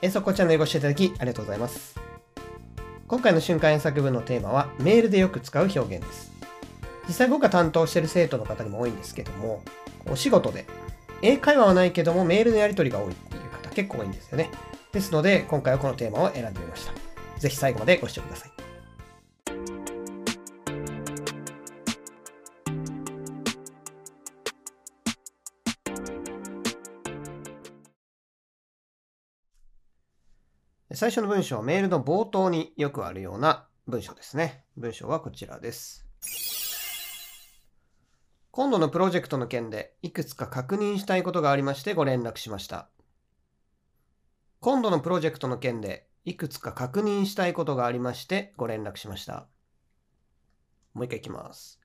[0.00, 1.98] 遠足こちらの英語していただきありがとうございます。
[3.08, 6.30] 今回の瞬間演作文のテーマはメールでよく使う表現です。
[7.08, 9.62] 実際僕が担当している生徒の方にも多いんですけども、
[10.08, 10.66] お仕事で
[11.22, 14.50] 英会話はないけどもメールのやり取りが多いっていう方結構多いんですよね。
[14.92, 16.92] ですので今回はこのテーマを選んでみました。
[17.40, 18.57] ぜひ最後までご視聴ください。
[30.98, 34.64] 最初の文章はメールの冒頭によくあるような文章ですね。
[34.76, 36.04] 文章はこちらです。
[38.50, 42.88] 今度のプロジェクトの件でいくつか確認したいことがありましてご連絡しました。
[44.58, 49.46] 今度のプロジェクトの件でいくつか確認したいことがありましてご連絡しました。
[50.94, 51.80] もう一回いきます。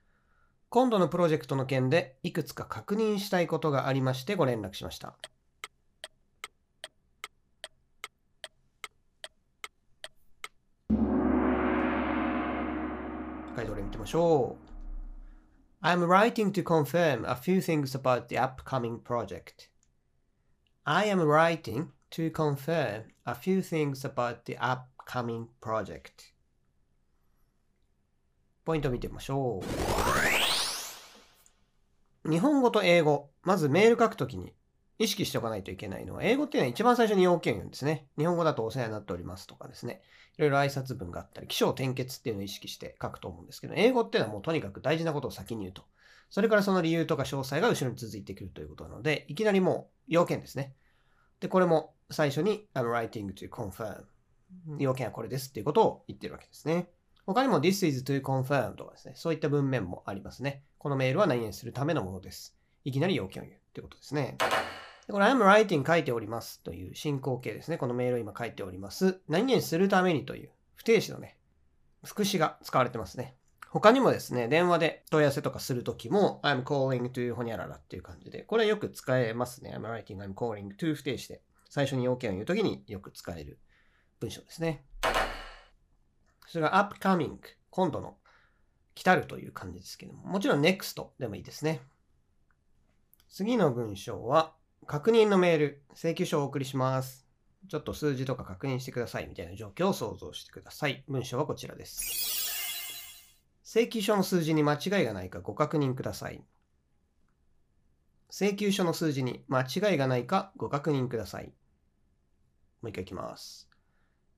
[0.69, 5.13] 今度のプロジェクトの件でいくつか確認したいことがありましてご連絡しました。
[13.55, 14.57] 解答例見てみましょ
[15.81, 15.85] う。
[15.85, 19.69] I'm writing to confirm a few things about the upcoming project.
[20.85, 26.33] I am writing to confirm a few things about the upcoming project.
[28.65, 29.61] ポイントを見てみましょ
[32.25, 32.29] う。
[32.29, 34.53] 日本語と英語、まずメール書くときに
[34.99, 38.07] 意識しておかないといけないのは、英語っていうのは一番最初に要件を言うんですね。
[38.17, 40.01] 日本語だとお世話になっておりますとかですね。
[40.37, 45.83] いろいろ挨拶文があったり、起承転結っていうのを意識して書くと思うんですけど、英語っていうのはもうとにかく大事なことを先に言うと。
[46.29, 50.73] それからその理由とか詳細が後ろに続いてくるということなので、いきなりもう要件ですね。
[51.39, 54.05] で、これも最初に I'm writing to confirm。
[54.79, 56.89] 要件はこれですっていうことを言ってるわけですね。
[57.25, 59.13] 他にも This is to confirm とかですね。
[59.15, 60.63] そういった文面もありますね。
[60.77, 62.55] このメールは何々するためのものです。
[62.83, 64.37] いきなり要件を言うってことですね。
[65.11, 67.77] これ I'm writing 書いておりますという進行形ですね。
[67.77, 69.19] このメールを今書いております。
[69.27, 71.37] 何々するためにという不定詞のね、
[72.03, 73.35] 副詞が使われてますね。
[73.69, 79.73] 他にもですね、電話で問い合わせとかするときも I'm calling to ほにゃららっていう感じで、これはよく使えますね。
[79.75, 83.59] I'm writing, I'm calling to 不定詞で、最初に要件を言うときによく使える
[84.19, 84.85] 文章ですね。
[86.47, 87.37] それが upcoming、
[87.71, 88.17] 今度の
[88.93, 91.81] 来たるという感じですけども、もちろん next でもいいですね。
[93.27, 94.53] 次の文章は、
[94.85, 97.25] 確認のメール、請求書をお送りします。
[97.69, 101.03] ちょっと数字とか確認してくださいみたいな状況を想像してください。
[101.07, 102.33] 文章はこちらです。
[103.63, 106.43] 請求書の数字に間違いがないかご確認ください。
[108.29, 111.53] 請求書の数字に間違いがないかご確認ください。
[112.81, 113.69] もう一回いきます。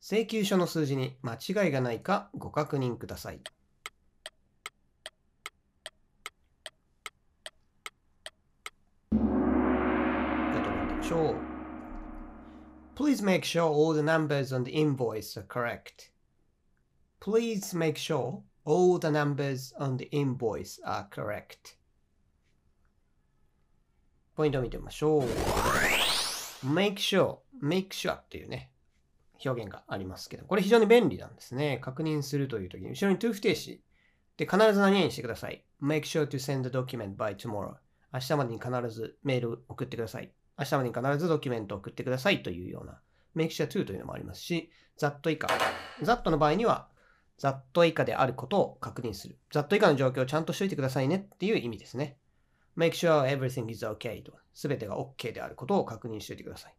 [0.02, 3.42] 請求書の数字に間違いがないかご確認ください。
[9.12, 11.36] 回答をましょう。
[12.96, 16.12] Please make sure all the numbers on the invoice are correct.
[17.22, 21.78] Please make sure all the numbers on the invoice are correct.
[24.36, 25.24] ポイントを見てみましょう。
[26.66, 28.72] make sure, make sure っていうね、
[29.46, 31.80] 表現がありますけど、これ非常に便利なんですね。
[31.84, 33.84] 確認するという時に、後ろに to 不定詞
[34.38, 35.64] で必ず何々してください。
[35.84, 37.76] make sure to send the document by tomorrow.
[38.12, 40.32] 明日までに必ずメール送ってください。
[40.58, 43.00] 明日までに必ずドキュメントを送ってくださいというような
[43.36, 45.48] make sure to というのもありますし、ざっと以下。
[46.02, 46.88] ざっとの場合には、
[47.38, 49.38] ざっと以下であることを確認する。
[49.52, 52.18] ざっと以下の状況をちゃんとしといてくださいねっていう意味ですね。
[52.78, 54.34] make sure everything is okay と。
[54.54, 56.76] すべてが OK であることを確認しておいてください。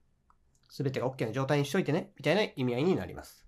[0.69, 2.13] すべてが OK な状態にしといてね。
[2.17, 3.47] みたいな意味合いになります。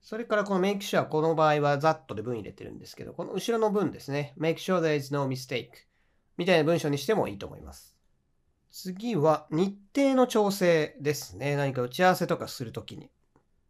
[0.00, 4.34] それからこの make sure この場合はざっとで文入れてるんですけど、この後ろの文ですね。
[4.38, 5.68] make sure there is no mistake
[6.38, 7.93] みたいな文章にしてもいいと思います。
[8.76, 11.54] 次は日程の調整ですね。
[11.54, 13.08] 何か打ち合わせとかするときに、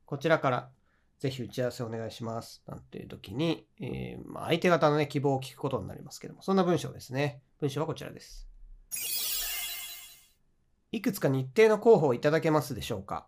[0.07, 0.71] こちらから
[1.19, 2.63] ぜひ打ち合わせお願いします。
[2.67, 7.43] なんていうときに、えーまあ、相手方のね、希望を聞くことになりますけども、そんな文章ですね。
[7.61, 8.49] 文章はこちらです。
[10.91, 13.27] いくつか日程の候補をいただけますでしょうか？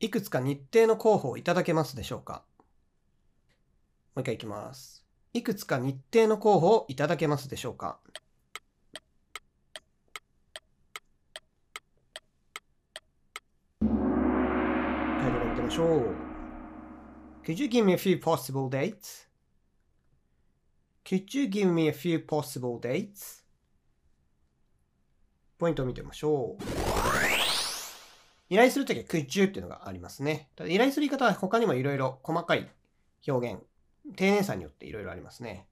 [0.00, 2.42] いくつか日程の候補をいただけますでしょうか？
[4.14, 5.04] もう一回いきます。
[5.34, 7.98] いくつか日程の候補をいただけますでしょうか？
[15.78, 16.16] しょう。
[17.44, 19.28] Could you give me a few possible dates?
[21.04, 23.44] Could you give me a few possible dates?
[25.56, 26.64] ポイントを見てみましょう。
[28.50, 30.48] 依頼するときは could you っていうのがありますね。
[30.56, 32.68] ただ依頼する言い方は他にもいろいろ細かい
[33.28, 33.62] 表現、
[34.16, 35.68] 丁寧さによっていろいろありますね。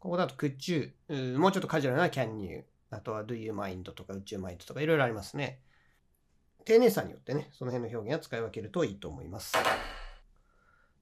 [0.00, 5.60] ここだと could you、もうちょっとカジュアルな can you、あとは do you mind とか would you mind とかいろいろありますね。
[6.64, 9.54] 丁寧さによってね、その辺の表現は使い分けるといいと思います。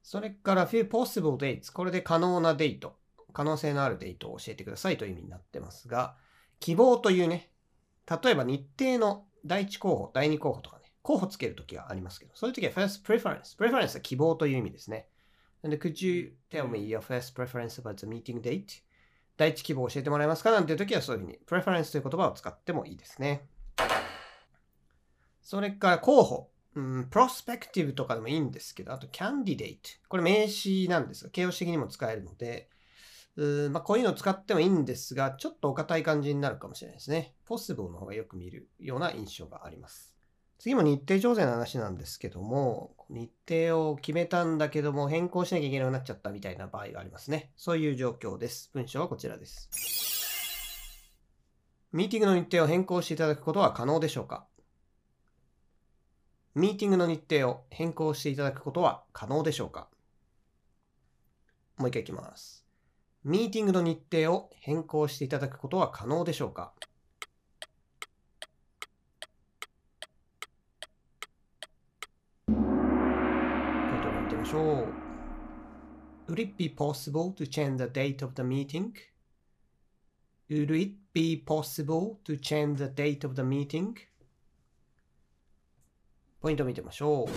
[0.02, 1.72] それから few possible dates。
[1.72, 2.96] これで可能なデート。
[3.34, 6.16] 可能性のあるデートを教えてくださいという意味になってますが、
[6.60, 7.52] 希望というね、
[8.10, 13.56] 例えば日程の第一候補、第二候補とかね、候補つけるときがありますけど、そういうときは first preference。
[13.58, 15.08] preference は希望という意味ですね。
[15.62, 18.82] で、could you tell me your first preference about the meeting date?
[19.36, 20.50] 第一希望を教えてもらえますか？
[20.50, 23.46] なんていうときはそういうふうに preference という言葉を使ってもいいですね。
[25.48, 26.50] それから候補。
[26.74, 29.80] うん、プロスペクティブとかでもいいんですけど、あとキャンディデート。
[30.06, 32.68] これ名詞なんですが、形容詞的にも使えるので、
[33.36, 37.34] うまあ、こういうのを使ってもいいんですが、ちょっとお堅い感じになるかもしれないですね。
[37.48, 40.14] possible の方がよく見るような印象があります。
[40.58, 47.52] 次も日程調整の話なんですけども、日程を決めたんだけども変更しなきゃいけなくなっちゃったみたいな場合がありますね。
[47.56, 48.70] そういう状況です。
[48.74, 49.70] 文章はこちらです。
[51.92, 54.46] ミーティングの日程を変更していただくことは可能でしょうか？
[56.58, 59.86] ミーティングの日程を変更していただくことは可能でしょうか
[61.76, 62.66] もう一回いきます。
[63.22, 66.72] ミーティングの日程を変更していただくことは可能でしょうか
[72.48, 72.56] 回
[74.02, 74.88] 答を見てみましょ
[76.26, 76.32] う。
[76.32, 78.94] Would it be possible to change the date of the meeting?
[80.50, 84.07] Would it be possible to change the date of the meeting?
[86.40, 87.28] ポイント見てみましょう。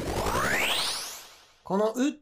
[1.63, 2.17] この would、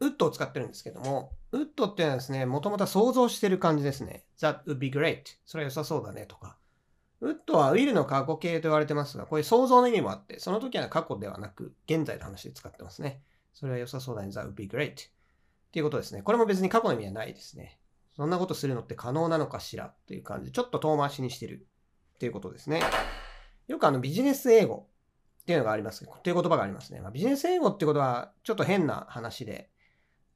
[0.00, 4.24] would を使ってるんですけども、would っていうのはですね、もともと想像してる感じですね。
[4.40, 5.22] That would be great.
[5.44, 6.56] それは良さそうだねとか。
[7.20, 13.20] would は will の過去形と言われてますが、こういう想像の意味もあって、その時は過去ではなく、現在の話で使ってますね。
[13.52, 14.28] それは良さそうだね。
[14.28, 14.92] That would be great.
[14.92, 14.96] っ
[15.72, 16.22] ていうことですね。
[16.22, 17.78] これも別に過去の意味はないですね。
[18.16, 21.66] そんなことするのって可能なのかしらっていう感じで、ちょっと遠回しにしてる
[22.14, 22.80] っていうことですね。
[23.66, 24.86] よくあのビジネス英語
[25.44, 26.04] っていうのがあります。
[26.04, 27.00] っていう言葉がありますね。
[27.02, 29.68] まあ、ビジネス英語ってことはちょっと変な話で、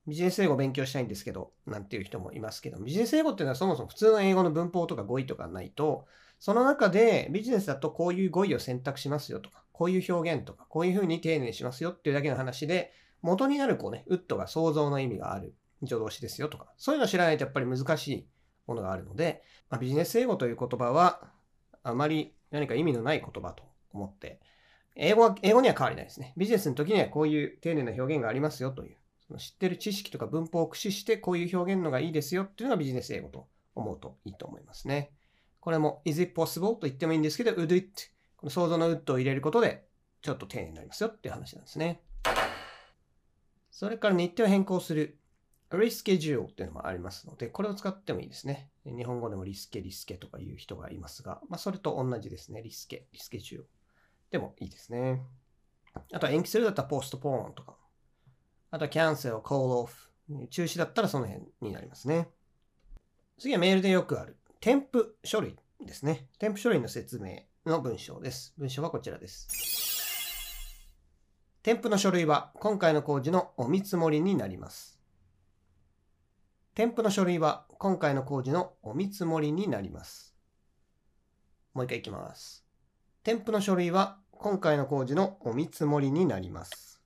[0.06, 6.06] ビジネス英語勉強したいんですけど、なんていう人もいますけど、ビジネス英語っていうのはそもそも普通の英語の文法とか語彙とかないと、
[6.38, 15.54] その中でビジネスだとこういう語彙を選択しますよとか、こういう表現とか、こういうふうに丁寧にしますよっていうだけの話で、元になるこうね、ウッドが想像の意味がある
[15.84, 18.26] 助動詞ですよとか、そういうのを知らないとやっぱり難しい
[18.66, 21.30] ものがあるので、まあ、ビジネス英語という言葉は、
[21.82, 24.40] あまり何か意味のない言葉と思って
[25.00, 26.34] 英語は、英語には変わりないですね。
[26.36, 28.96] ビジネスの時にはこういう丁寧な表現がありますよという、
[29.26, 33.46] その知ってる知識とか文法を駆使してこういう表現のがいいですよっていうのがビジネス英語と
[33.76, 35.12] 思うといいと思いますね。
[35.60, 36.72] これも is it possible?
[36.74, 38.10] と言ってもいいんですけど would it?
[38.36, 39.86] この想像の would を入れることで
[40.20, 42.02] ちょっと丁寧になりますよっていう話なんですね。
[43.70, 45.18] それから日程を変更する
[45.70, 48.70] reschedule っていうのもありますので、これを使ってもいいですね。
[48.84, 52.62] 日本語でもリスケ、リスケとかいう人がいますが、まあ、それと同じですね。
[52.62, 53.68] リスケ、リスケジュール。
[54.30, 55.22] でもいいですね。
[56.12, 57.76] あとは延期するだったらポストポーンとか。
[58.70, 60.08] あとはキャンセル、コールオフ。
[60.50, 62.28] 中止だったらその辺になりますね。
[63.38, 66.28] 次はメールでよくある添付書類ですね。
[66.38, 68.52] 添付書類の説明の文章です。
[68.58, 69.48] 文章はこちらです。
[71.62, 74.98] 添付の書類は今回の工事のお見積もりになります。
[76.74, 80.36] 添付の書類は今回の工事のお見積もりになります。
[81.74, 82.67] もう一回いきます。
[83.28, 86.98] 添付の書類は今回の工事のお見積もりになります。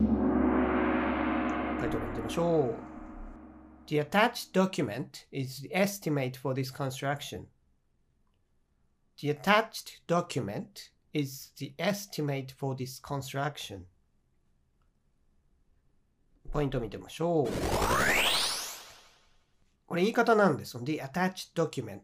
[0.00, 0.06] タ
[1.86, 2.74] イトル見てみましょう。
[3.86, 7.44] The attached document is the estimate for this construction.
[9.18, 13.82] The attached document is the estimate for this construction.
[16.50, 18.29] ポイントを見てみましょう。
[19.90, 20.78] これ言い方なんです。
[20.84, 21.98] the attached document。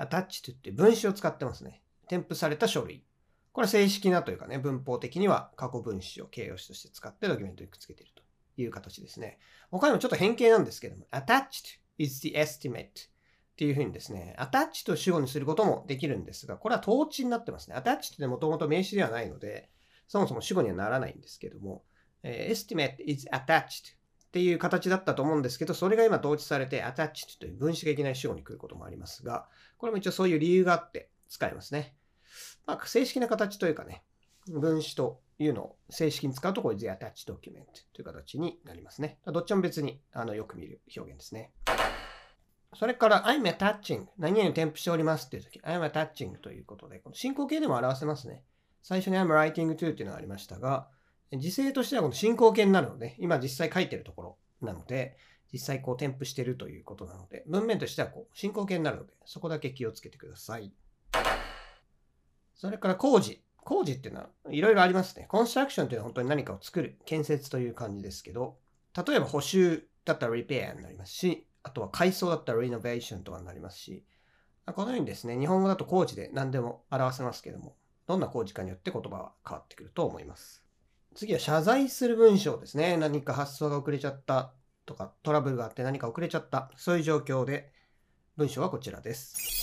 [0.00, 1.80] attached って分詞を使ってますね。
[2.08, 3.04] 添付された書類。
[3.52, 8.24] これ正式なというかね、文法的には過去分詞を形容詞として使ってドキュメントにくっつけていると
[8.60, 9.38] いう形ですね。
[9.70, 12.88] 他にもちょっと変形なんですけども、attached is the estimate っ
[13.56, 17.76] ていうふうにですね、attached と主語にすることもできるんですが、これは統治になってますね。
[17.76, 19.70] attached ってもともと名詞ではないので、
[20.08, 21.84] そもそも主語にはならないんですけども、
[22.24, 23.99] え、estimate is attached
[24.30, 31.96] っていう形だったと思うんですけど、それが今統一されて attached という分子がいきなり主語に来ることもありますが、これも一応そういう理由があって使いますね。
[32.64, 34.04] まあ、正式な形というかね、
[34.46, 39.18] 分子というのを正式に使うとこれ the attached document という形になりますね。
[39.26, 41.52] どっちも別にあのよく見る表現ですね。
[42.76, 48.44] それから I'm attaching 何々添付しておりますっていう時 I'm attaching ということで、この進行形でも表せますね。
[48.82, 50.88] 最初に I'm writing to っていうのがありましたが、
[51.32, 55.16] 時制としてはこの進行形になるので、今実際書いてるところなので、
[55.52, 60.72] 実際こう添付してるということなので、文面としてはこう進行形になるので、そこだけ気をつけてください。
[62.54, 63.42] それから工事。
[63.62, 65.26] 工事っていうのはいろいろありますね。
[65.28, 68.58] コンストラクションというのは本当に何かを作る、建設という感じですけど、
[68.96, 74.04] 例えば補修だったらリペアになりますし、あとは改装だったらリノベーションとかになりますし、
[74.66, 80.59] このようにですね、日本語だと工事で何でも表せますけども、どんな工事かによって言葉は変わってくると思います。
[81.14, 82.96] 次は謝罪する文章ですね。
[82.96, 84.52] 何か発送が遅れちゃった
[84.86, 86.70] とか、トラブルがあって何か遅れちゃった。
[86.76, 87.72] そういう状況で、
[88.36, 89.60] 文章はこちらです。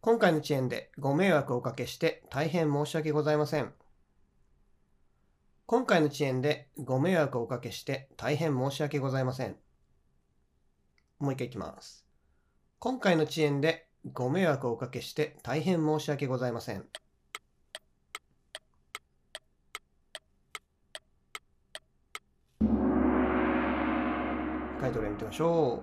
[0.00, 3.72] 今回の遅延でご迷惑をおかけして大変申し訳ございません。
[5.66, 9.56] 今回の遅延でご迷惑をおかけして大変申し訳ございません。
[11.18, 12.06] もう一回いきます。
[12.78, 16.84] 今回の遅延でご迷惑をおかけして大変申し訳ございません。
[24.84, 25.82] タイトル見てみましょ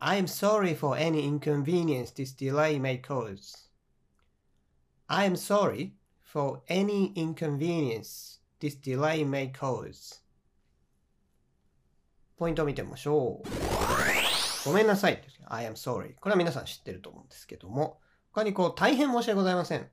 [0.00, 3.68] I am sorry for any inconvenience this delay may cause.
[5.08, 5.92] I am sorry
[6.22, 10.22] for any inconvenience this delay may cause.
[12.38, 13.48] ポイントを見てみましょう。
[14.64, 15.22] ごめんなさい。
[15.48, 16.14] I am sorry.
[16.18, 18.00] これは皆さん知ってると思うんですけども、
[18.32, 19.86] 他にこう、大変申し訳ございません。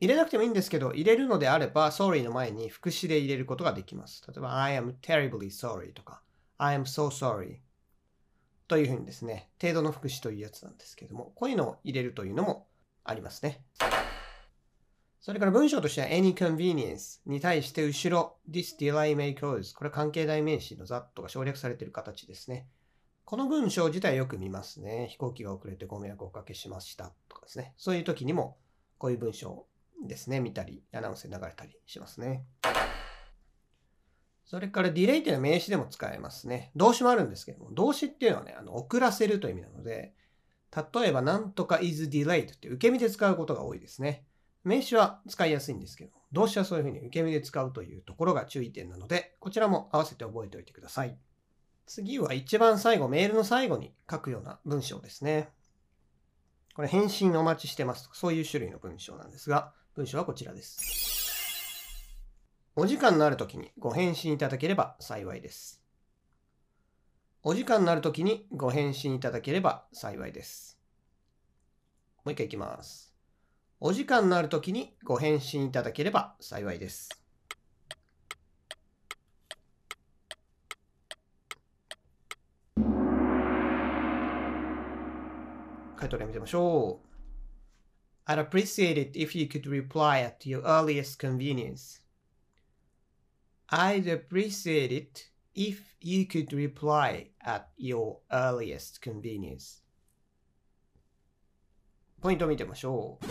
[0.00, 4.22] 入れなくてもいいんですけど、入れるのであれば、sorry の前に副詞で入れることができます。
[4.26, 6.22] 例えば、I am terribly sorry とか、
[6.62, 7.60] I am so sorry
[8.68, 12.68] というふうにですね、程度の副詞というやつなんですけども、こういうのを入れるというのも
[13.02, 13.64] ありますね。
[15.22, 22.68] それから文章としては any convenience に対して後ろ this delay may cause これは関係代名詞の that が省略されている形ですね。
[23.24, 25.08] この文章自体よく見ますね。
[25.10, 27.72] 飛行機が遅れてご迷惑をおかけしましたとかですね。
[27.78, 28.58] そういう時にも
[28.98, 29.66] こういう文章
[30.06, 32.44] ですね、見たり、アナウンスで流れたりしますね。
[34.50, 36.72] それからディレイというのは名詞でも使えますね。
[36.74, 40.12] 動詞もあるんですけども、動詞っていうのはね、あの遅らせるという意味なので、
[40.74, 44.24] 例えばなんとか is delayed って受け身で使うことが多いですね。
[44.64, 51.16] 名詞は使いやすいんですけど、動詞はそういうふうに受け身で使うというところが注意点なので、こちらも合わせて覚えておいてください。
[51.86, 55.50] 次は一番最後、メールの最後に書くような文章ですね。
[56.74, 61.19] これ返信お待ちしてますとか、そういう種類の文章なんですが、文章はこちらです。
[62.82, 65.82] お時間のある時にご返信いただければ幸いです。
[67.42, 70.78] お時間のある時にご返信いただければ幸いです。
[72.24, 73.14] もう一回いきます。
[73.80, 77.10] お時間のある時にご返信いただければ幸いです。
[85.96, 87.02] 回答例見てみましょ
[88.26, 88.30] う。
[88.30, 92.00] I'd appreciate it if you could reply at your earliest convenience.
[93.72, 99.84] I'd appreciate it if you could reply at your earliest convenience.
[102.20, 103.24] ポイントを見てみましょう。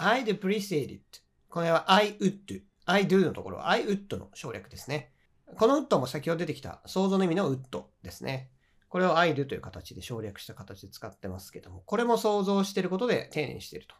[0.00, 1.02] I'd appreciate it.
[1.48, 5.12] これは I would, I do のところ、I would の省略ですね。
[5.56, 8.52] この would も先ほど出てきた想像の意味の would ですね。
[8.88, 13.96] これを I do という形で省略した形で使ってますけども、これも想像していることで丁寧にしていると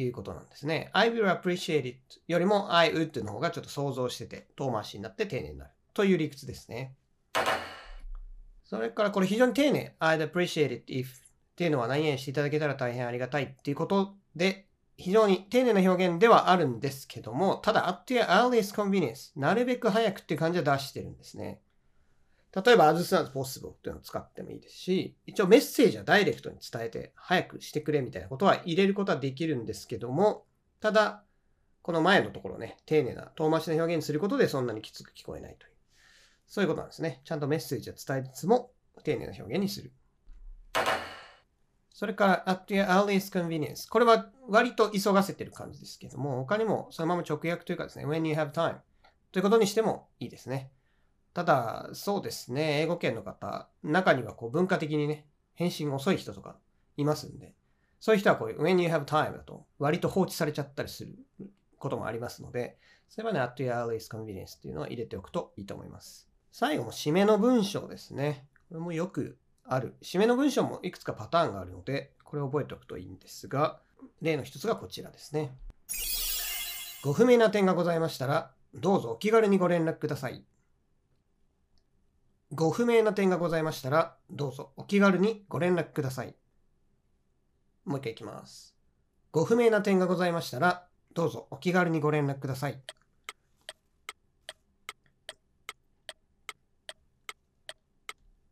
[0.00, 0.90] いうことなんですね。
[0.92, 6.94] I will appreciate it よりも I would の方がちょっと想像してて遠回しになって丁寧になるという理屈ですね。
[8.64, 9.96] それからこれ非常に丁寧。
[9.98, 11.10] I'd appreciate it if っ
[11.56, 21.60] ていうのは何々していただけたら大変ありがたいっていうことで非常に丁寧な表現ではあるんですけども、ただ at your earliest convenience なるべく早くっていう感じは出してるんですね。
[22.54, 30.44] 例えば as soon as possible っていうのを使ってもいいですし、一応メッセージはダイレクトに伝えて早くしてくれみたいなことは入れることはできるんですけども、
[30.80, 31.24] ただ、
[31.82, 35.72] この前のところね、丁寧な遠回しな表現にすることでそんなにきつく聞こえないという。
[36.46, 37.20] そういうことなんですね。
[37.24, 38.70] ちゃんとメッセージは伝えつつも
[39.04, 39.92] 丁寧な表現にする。
[41.92, 43.88] それから、at your earliest convenience。
[43.90, 48.76] これは割と急がせてる感じですけども、他にもそのまま直訳というかですね、when you have time
[49.32, 50.70] ということにしてもいいですね。
[51.38, 56.56] ただ、そうですね、英語圏の方、中にはこう文化的にね、返信が遅い人とか
[56.96, 57.54] いますんで、
[58.00, 61.14] そういう人はこういう when you have time だと割と放置されちゃったりする
[61.78, 62.76] こともありますので、
[63.08, 66.28] それはね、at your earliest convenience っていうのは入れておくといいと思います。
[66.50, 68.44] 最後も締めの文章ですね。
[68.70, 69.94] これもよくある。
[70.02, 73.78] 締めの文章もいくつかパターンがあるので、これを覚えておくといいんですが、
[74.22, 75.56] 例の一つがこちらですね。
[77.04, 80.44] ご不明な点がございましたら、どうぞお気軽にご連絡ください。
[82.50, 86.34] ご不明な点がございましたらどうぞお気軽にご連絡ください。
[87.84, 88.74] もう一回いきます。
[89.30, 92.80] ご不明な点がございましたらどうぞお気軽にご連絡ください。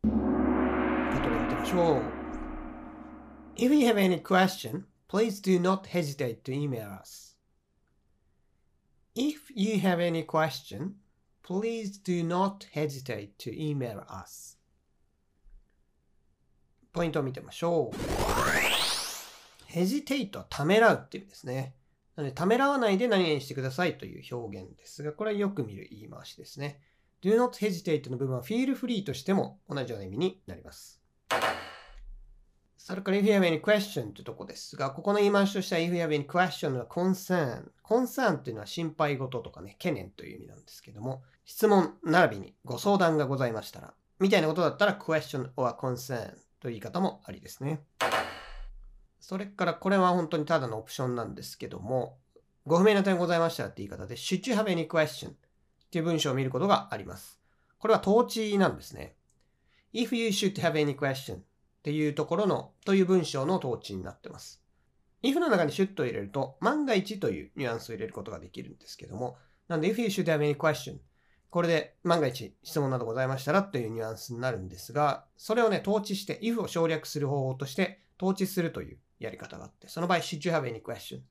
[0.03, 0.07] あ
[1.23, 2.01] とでやきましょう。
[3.55, 7.35] If you have any question, please do not hesitate to email us.
[9.15, 10.97] If you have any question,
[11.47, 14.57] please do not hesitate to email us.
[16.91, 17.95] ポイントを見てみましょう。
[19.71, 21.75] hesitate はためらうっていう意味ですね。
[22.17, 26.81] なので、ためらわないで何々してくださいという表現ですが、これはよく見る言い回しですね。
[27.21, 30.96] do not hesitate の部分は feel free としても同じような意味になります。
[32.87, 37.65] それから if you have any question というとこですが、ここの言い回しとしては if you have any question は concern。
[37.83, 47.81] concern というのは心配事とかね、懸念という意味なんですけども、質問並びにご相談がございましたら、みたいなことだったら question or concern という言い方もありですね。
[49.19, 52.19] それからこれは本当にただのオプションなんですけども、
[52.65, 55.33] ご不明な点ございましたらって言い方で should you have any question っ
[55.91, 57.37] ていう文章を見ることがあります。
[57.79, 59.17] これは統治なんですね。
[59.91, 61.39] if you should have any question
[61.87, 64.61] っていうところの、という文章の統治になってます。
[65.23, 69.37] if の中に should を入れると、万が一というニュアンスを入れることができるんですけども、
[69.69, 70.97] なんで if you should have any question
[71.49, 81.21] これで万が一質問などございましたらというニュアンスになるんですが、それをね、統治して if を省略する方法として統治するというやり方があって、その場合 should you have any question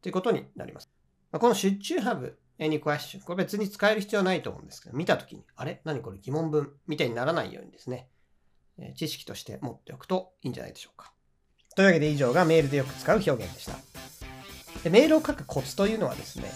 [0.00, 0.88] ということになります。
[1.32, 5.80] この should you have any question これ別に使える必要はないと思うんですけど、見たときに、あれ？
[5.82, 6.18] 何これ？
[6.22, 6.72] 疑問文？
[6.86, 8.08] みたいにならないようにですね、
[8.96, 11.12] 知識として持っておくといいんじゃないでしょうか。
[11.76, 13.72] というわけで以上がメールでよく使う表現でした。
[14.82, 16.50] でメールを書くコツというのはですね、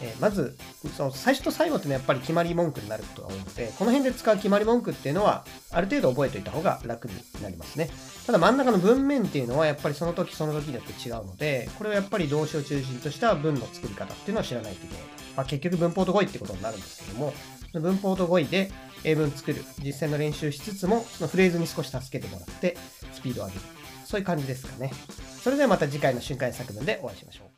[0.00, 0.56] えまず
[0.96, 7.88] その最初と最後っていうのはやっぱり決まり文句になることが多いのでこの辺で使う決まり文句っていうのはある程度覚えておいた方が楽になりますね
[8.26, 15.04] ただ真ん中の文面っていうのはやっぱりその時その時によって違うのでこれはやっぱり動詞を中心とした文の作り方っていうのは知らないといけない
[15.36, 17.32] まあ、結局文法と語彙ってことになるんですけども
[17.72, 18.70] 文法と語彙で
[19.04, 22.76] 英文作る実践の練習しつつもそのフレーズに少し助けてもらって
[23.12, 23.62] スピードを上げる。
[24.04, 24.90] そういう感じですかね。
[25.42, 27.53] それではまた次回の瞬間作文でお会いしましょう。